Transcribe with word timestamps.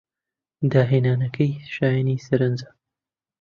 داهێنانەکەی 0.71 1.51
شایانی 1.73 2.23
سەرنجە. 2.25 2.69